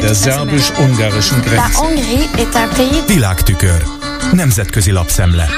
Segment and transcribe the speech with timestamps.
[0.00, 1.78] der szerbus-ungarischen Grenze.
[3.06, 3.82] Világtükör.
[4.32, 5.48] Nemzetközi lapszemle.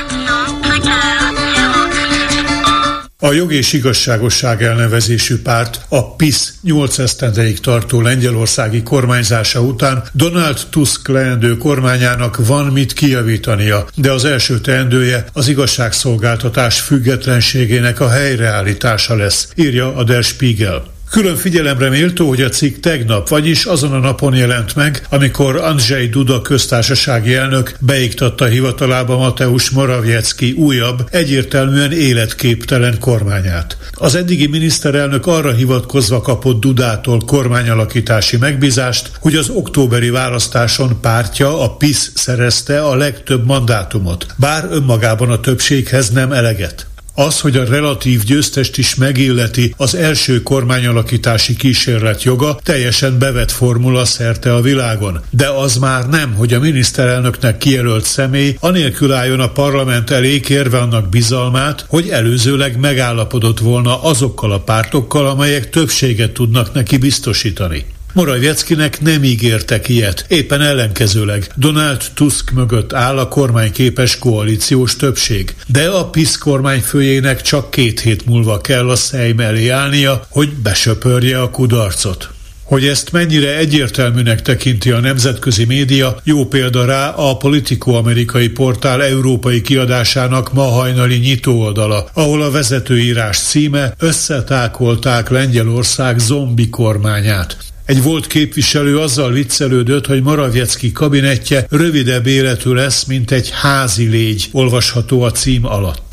[3.18, 10.60] A jog és igazságosság elnevezésű párt a PIS 8 esztendeig tartó lengyelországi kormányzása után Donald
[10.70, 19.16] Tusk leendő kormányának van mit kijavítania, de az első teendője az igazságszolgáltatás függetlenségének a helyreállítása
[19.16, 20.93] lesz, írja a Der Spiegel.
[21.14, 26.06] Külön figyelemre méltó, hogy a cikk tegnap, vagyis azon a napon jelent meg, amikor Andrzej
[26.06, 33.76] Duda köztársasági elnök beiktatta hivatalába Mateusz Morawiecki újabb, egyértelműen életképtelen kormányát.
[33.92, 41.76] Az eddigi miniszterelnök arra hivatkozva kapott Dudától kormányalakítási megbízást, hogy az októberi választáson pártja, a
[41.76, 46.86] PIS szerezte a legtöbb mandátumot, bár önmagában a többséghez nem eleget.
[47.16, 54.04] Az, hogy a relatív győztest is megilleti az első kormányalakítási kísérlet joga, teljesen bevett formula
[54.04, 55.20] szerte a világon.
[55.30, 60.78] De az már nem, hogy a miniszterelnöknek kijelölt személy anélkül álljon a parlament elé kérve
[60.78, 67.84] annak bizalmát, hogy előzőleg megállapodott volna azokkal a pártokkal, amelyek többséget tudnak neki biztosítani.
[68.14, 71.46] Morawieckinek nem ígértek ilyet, éppen ellenkezőleg.
[71.56, 75.54] Donald Tusk mögött áll a kormányképes koalíciós többség.
[75.66, 81.40] De a PISZ kormányfőjének csak két hét múlva kell a Szejm elé állnia, hogy besöpörje
[81.40, 82.28] a kudarcot.
[82.64, 89.02] Hogy ezt mennyire egyértelműnek tekinti a nemzetközi média, jó példa rá a Politico amerikai portál
[89.02, 97.56] európai kiadásának ma hajnali nyitóoldala, ahol a vezetőírás címe összetákolták Lengyelország zombi kormányát.
[97.86, 104.48] Egy volt képviselő azzal viccelődött, hogy Morawiecki kabinetje rövidebb életű lesz, mint egy házi légy,
[104.52, 106.03] olvasható a cím alatt.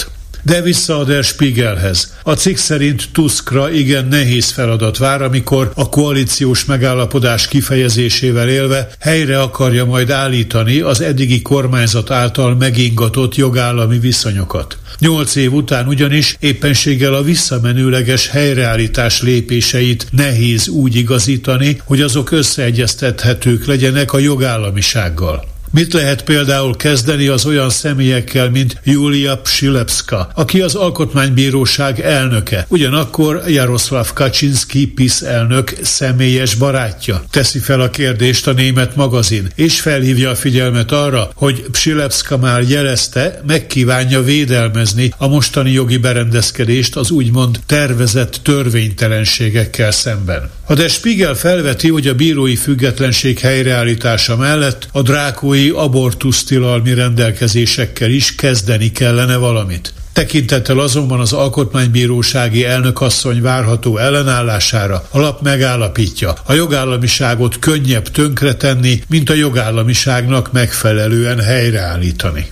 [0.44, 2.14] De vissza a Der Spiegelhez.
[2.24, 9.42] A cikk szerint Tuskra igen nehéz feladat vár, amikor a koalíciós megállapodás kifejezésével élve helyre
[9.42, 14.78] akarja majd állítani az eddigi kormányzat által megingatott jogállami viszonyokat.
[15.00, 23.66] Nyolc év után ugyanis éppenséggel a visszamenőleges helyreállítás lépéseit nehéz úgy igazítani, hogy azok összeegyeztethetők
[23.66, 25.44] legyenek a jogállamisággal.
[25.74, 33.44] Mit lehet például kezdeni az olyan személyekkel, mint Julia Psilepska, aki az Alkotmánybíróság elnöke, ugyanakkor
[33.48, 37.24] Jaroszláv Kaczynski PIS elnök személyes barátja?
[37.30, 42.62] Teszi fel a kérdést a német magazin, és felhívja a figyelmet arra, hogy Psilepska már
[42.62, 50.50] jelezte, megkívánja védelmezni a mostani jogi berendezkedést az úgymond tervezett törvénytelenségekkel szemben.
[50.66, 58.10] A Der Spiegel felveti, hogy a bírói függetlenség helyreállítása mellett a drákói európai abortusztilalmi rendelkezésekkel
[58.10, 59.94] is kezdeni kellene valamit.
[60.14, 69.30] Tekintettel azonban az alkotmánybírósági elnökasszony várható ellenállására a lap megállapítja, a jogállamiságot könnyebb tönkretenni, mint
[69.30, 72.50] a jogállamiságnak megfelelően helyreállítani.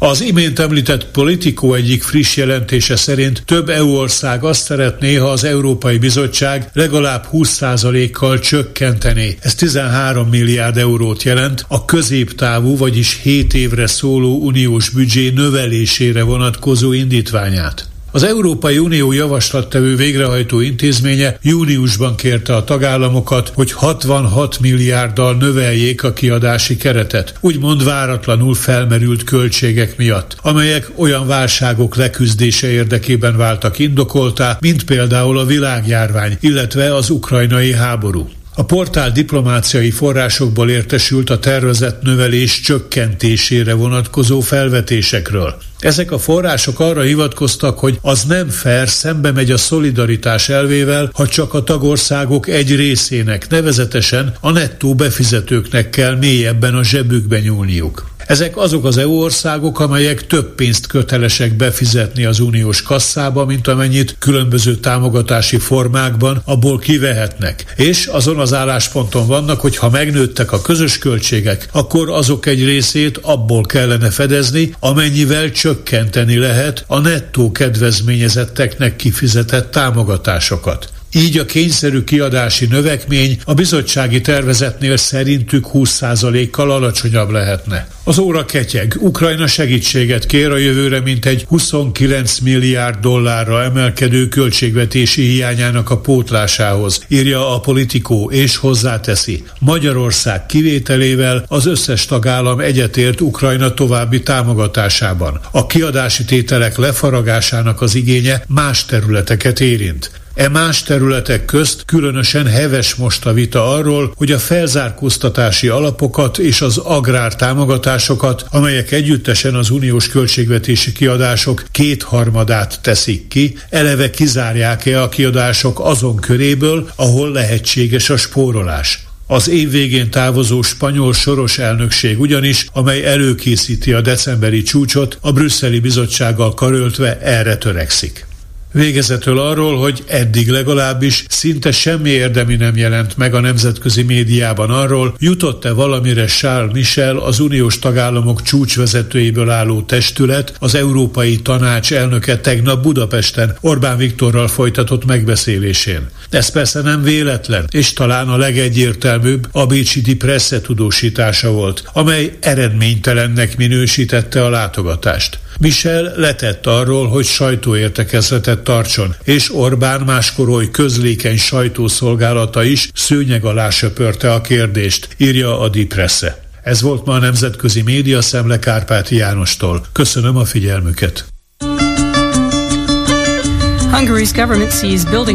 [0.00, 5.44] Az imént említett Politico egyik friss jelentése szerint több EU ország azt szeretné, ha az
[5.44, 9.36] Európai Bizottság legalább 20%-kal csökkentené.
[9.40, 16.92] Ez 13 milliárd eurót jelent a középtávú, vagyis 7 évre szóló uniós büdzsé növelésére vonatkozó
[16.92, 17.88] indítványát.
[18.10, 26.12] Az Európai Unió javaslattevő végrehajtó intézménye júniusban kérte a tagállamokat, hogy 66 milliárddal növeljék a
[26.12, 34.84] kiadási keretet, úgymond váratlanul felmerült költségek miatt, amelyek olyan válságok leküzdése érdekében váltak indokoltá, mint
[34.84, 38.28] például a világjárvány, illetve az ukrajnai háború.
[38.58, 45.54] A portál diplomáciai forrásokból értesült a tervezett növelés csökkentésére vonatkozó felvetésekről.
[45.78, 51.26] Ezek a források arra hivatkoztak, hogy az nem fair, szembe megy a szolidaritás elvével, ha
[51.26, 58.06] csak a tagországok egy részének, nevezetesen a nettó befizetőknek kell mélyebben a zsebükbe nyúlniuk.
[58.28, 64.16] Ezek azok az EU országok, amelyek több pénzt kötelesek befizetni az uniós kasszába, mint amennyit
[64.18, 67.72] különböző támogatási formákban abból kivehetnek.
[67.76, 73.18] És azon az állásponton vannak, hogy ha megnőttek a közös költségek, akkor azok egy részét
[73.22, 80.88] abból kellene fedezni, amennyivel csökkenteni lehet a nettó kedvezményezetteknek kifizetett támogatásokat.
[81.12, 87.88] Így a kényszerű kiadási növekmény a bizottsági tervezetnél szerintük 20%-kal alacsonyabb lehetne.
[88.04, 88.96] Az óra ketyeg.
[89.00, 97.54] Ukrajna segítséget kér a jövőre mintegy 29 milliárd dollárra emelkedő költségvetési hiányának a pótlásához, írja
[97.54, 99.44] a politikó, és hozzáteszi.
[99.58, 105.40] Magyarország kivételével az összes tagállam egyetért Ukrajna további támogatásában.
[105.50, 110.10] A kiadási tételek lefaragásának az igénye más területeket érint.
[110.38, 116.60] E más területek közt különösen heves most a vita arról, hogy a felzárkóztatási alapokat és
[116.60, 125.08] az agrár támogatásokat, amelyek együttesen az uniós költségvetési kiadások kétharmadát teszik ki, eleve kizárják-e a
[125.08, 129.02] kiadások azon köréből, ahol lehetséges a spórolás.
[129.26, 135.80] Az év végén távozó spanyol soros elnökség ugyanis, amely előkészíti a decemberi csúcsot, a brüsszeli
[135.80, 138.27] bizottsággal karöltve erre törekszik.
[138.72, 145.14] Végezetül arról, hogy eddig legalábbis szinte semmi érdemi nem jelent meg a nemzetközi médiában arról,
[145.18, 152.82] jutott-e valamire Charles Michel, az uniós tagállamok csúcsvezetőiből álló testület, az Európai Tanács elnöke tegnap
[152.82, 156.08] Budapesten Orbán Viktorral folytatott megbeszélésén.
[156.30, 162.36] Ez persze nem véletlen, és talán a legegyértelműbb a Bécsi Di Presse tudósítása volt, amely
[162.40, 165.38] eredménytelennek minősítette a látogatást.
[165.60, 173.70] Michel letett arról, hogy sajtóértekezletet tartson, és Orbán máskor oly közlékeny sajtószolgálata is szőnyeg alá
[173.70, 176.42] söpörte a kérdést, írja a Dipresse.
[176.62, 179.86] Ez volt ma a Nemzetközi Média Szemle Kárpáti Jánostól.
[179.92, 181.24] Köszönöm a figyelmüket.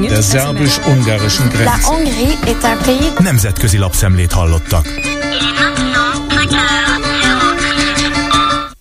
[0.07, 1.71] Der szerbus-ungarischen Grenze.
[3.19, 4.85] Nemzetközi lapszemlét hallottak.